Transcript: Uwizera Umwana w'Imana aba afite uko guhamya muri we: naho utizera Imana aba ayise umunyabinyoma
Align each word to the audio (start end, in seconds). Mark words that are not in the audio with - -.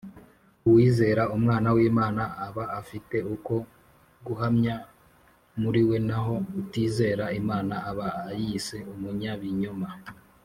Uwizera 0.67 1.23
Umwana 1.35 1.67
w'Imana 1.75 2.23
aba 2.45 2.63
afite 2.81 3.17
uko 3.35 3.53
guhamya 4.25 4.75
muri 5.61 5.81
we: 5.89 5.97
naho 6.07 6.35
utizera 6.61 7.25
Imana 7.39 7.75
aba 7.89 8.07
ayise 8.29 8.77
umunyabinyoma 8.93 9.89